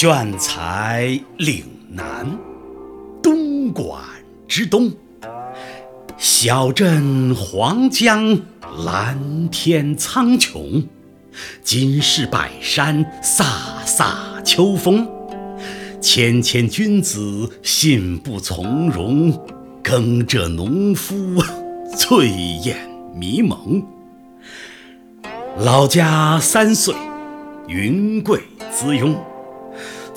[0.00, 2.24] 炫彩岭南，
[3.20, 4.00] 东莞
[4.46, 4.92] 之东。
[6.16, 8.38] 小镇黄江，
[8.84, 10.86] 蓝天苍穹。
[11.64, 13.44] 金石百山，飒
[13.84, 15.04] 飒秋风。
[16.00, 19.36] 谦谦君子，信步从容。
[19.82, 21.42] 耕者农夫，
[21.96, 23.84] 醉眼迷蒙。
[25.58, 26.94] 老家三岁，
[27.66, 28.40] 云贵
[28.70, 29.20] 姿雍。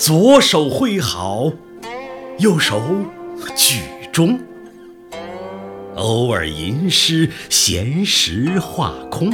[0.02, 1.52] 左手挥毫，
[2.40, 2.82] 右手
[3.56, 4.40] 举钟。
[5.94, 9.32] 偶尔吟诗，闲时画空。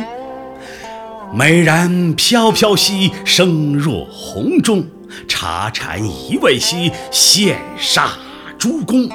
[1.34, 4.86] 美人飘飘兮，声若洪钟。
[5.26, 8.10] 茶禅一味兮，羡煞
[8.58, 9.08] 诸公。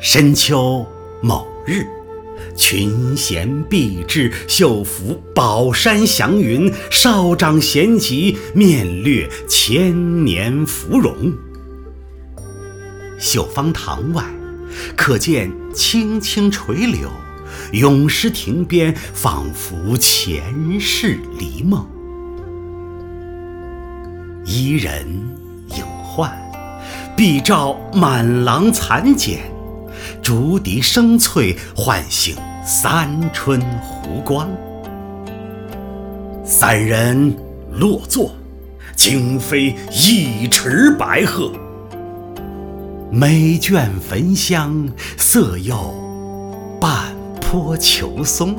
[0.00, 0.86] 深秋
[1.20, 1.97] 某日。
[2.58, 11.32] 群贤毕至，秀服宝山祥云，少长咸集，面略千年芙蓉。
[13.16, 14.24] 绣芳堂外，
[14.96, 17.08] 可见青青垂柳，
[17.72, 21.86] 咏诗亭边，仿佛前世离梦。
[24.44, 25.06] 伊人
[25.76, 26.36] 影幻，
[27.16, 29.40] 碧照满廊残茧。
[30.22, 34.48] 竹笛声脆，唤醒三春湖光。
[36.44, 37.36] 三人
[37.72, 38.32] 落座，
[38.94, 41.52] 惊飞一池白鹤。
[43.10, 45.94] 美眷焚香，色诱
[46.80, 48.56] 半坡秋松。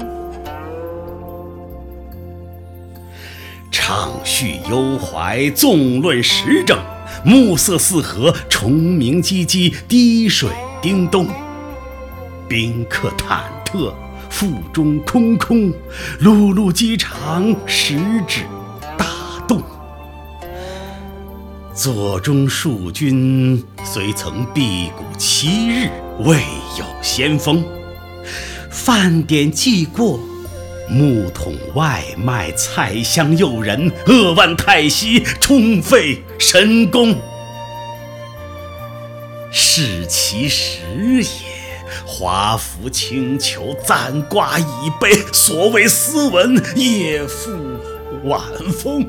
[3.72, 6.80] 畅叙幽怀，纵论时政。
[7.26, 10.50] 暮色四合，虫鸣唧唧，滴水
[10.82, 11.28] 叮咚。
[12.50, 13.94] 宾客忐忑，
[14.28, 15.72] 腹中空空，
[16.20, 17.96] 辘辘饥肠，食
[18.28, 18.42] 指
[18.98, 19.06] 大
[19.48, 19.62] 动。
[21.76, 26.38] 座中庶君虽曾辟谷七日，未
[26.80, 27.64] 有先锋。
[28.72, 30.20] 饭点既过，
[30.90, 37.16] 木桶外卖菜香诱人，扼腕叹息，充肺神功。
[39.52, 40.80] 是其时
[41.22, 41.59] 也。
[42.06, 44.66] 华服轻裘，簪挂椅
[45.00, 45.14] 背。
[45.32, 47.52] 所谓斯文，也复
[48.24, 48.42] 晚
[48.72, 49.06] 风。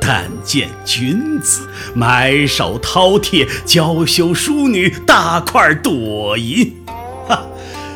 [0.00, 6.74] 但见君子埋首饕餮，娇羞淑女大块朵颐。
[7.28, 7.46] 哈！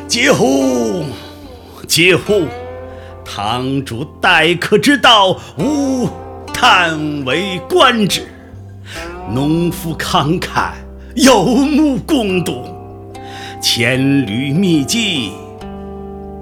[0.07, 1.05] 嗟乎！
[1.87, 2.45] 嗟乎！
[3.25, 6.09] 堂主待客之道，吾
[6.53, 8.27] 叹为观止。
[9.33, 10.73] 农夫慷慨，
[11.15, 12.70] 有目共睹。
[13.61, 15.31] 千缕秘技，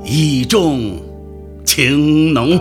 [0.05, 0.97] 意重
[1.65, 2.57] 情浓。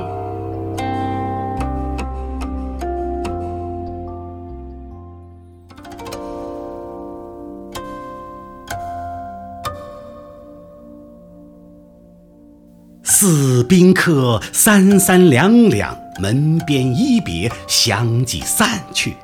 [13.05, 19.15] 四宾客三三两两，门边一别，相继散去。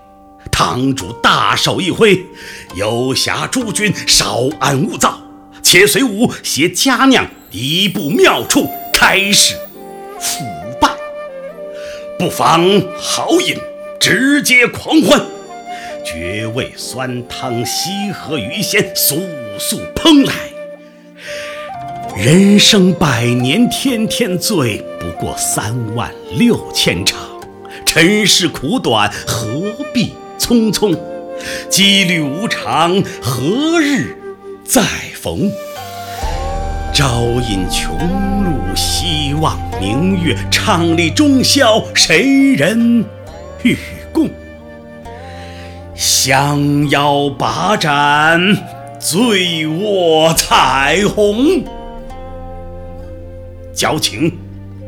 [0.52, 2.24] 堂主大手一挥
[2.78, 5.18] ：“游侠诸君，稍安勿躁。”
[5.64, 9.56] 且随吾携佳酿一步妙处，开始
[10.20, 10.44] 腐
[10.80, 10.88] 败。
[12.16, 12.62] 不妨
[12.96, 13.56] 豪饮，
[13.98, 15.20] 直接狂欢。
[16.04, 19.16] 绝味酸汤，西河鱼鲜，速
[19.58, 20.32] 速烹来。
[22.14, 27.18] 人生百年，天天醉，不过三万六千场。
[27.86, 30.96] 尘世苦短，何必匆匆？
[31.68, 34.16] 羁旅无常，何日？
[34.64, 34.80] 再
[35.14, 35.52] 逢，
[36.92, 37.94] 朝饮穷
[38.42, 43.04] 露，西望明月，畅理中宵，谁人
[43.62, 43.76] 与
[44.10, 44.30] 共？
[45.94, 48.40] 相邀把盏，
[48.98, 51.62] 醉卧彩虹。
[53.74, 54.32] 矫情，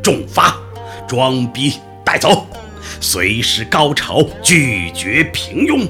[0.02, 0.56] 重罚，
[1.06, 2.46] 装逼带走，
[2.99, 5.87] 随时高潮，拒绝平庸。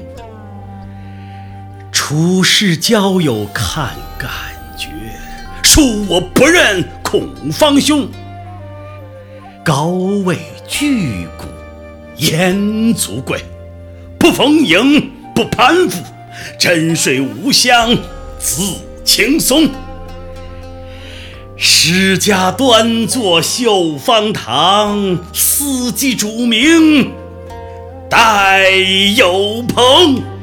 [2.09, 4.29] 处世交友看感
[4.77, 4.87] 觉，
[5.61, 8.07] 恕我不认孔方兄。
[9.61, 9.87] 高
[10.23, 11.43] 位巨骨
[12.15, 13.43] 焉足贵？
[14.17, 16.01] 不逢迎不攀附，
[16.57, 17.93] 枕睡无香
[18.39, 18.63] 自
[19.03, 19.67] 轻松。
[21.57, 27.11] 诗家端坐绣芳堂，四季主名
[28.09, 28.69] 待
[29.17, 30.36] 有朋。